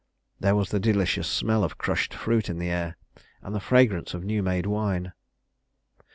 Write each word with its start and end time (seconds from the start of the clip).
There 0.39 0.55
was 0.55 0.71
the 0.71 0.79
delicious 0.79 1.27
smell 1.27 1.63
of 1.63 1.77
crushed 1.77 2.11
fruit 2.11 2.49
in 2.49 2.57
the 2.57 2.71
air, 2.71 2.97
and 3.43 3.53
the 3.53 3.59
fragrance 3.59 4.15
of 4.15 4.23
new 4.23 4.41
made 4.41 4.65
wine. 4.65 5.13